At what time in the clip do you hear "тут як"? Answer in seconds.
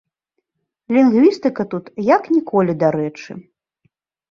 1.75-2.23